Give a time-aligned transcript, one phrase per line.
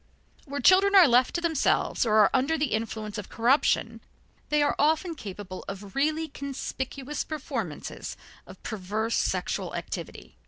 [0.45, 4.01] Where children are left to themselves or are under the influence of corruption,
[4.49, 8.17] they often are capable of really conspicuous performances
[8.47, 10.37] of perverse sexual activity.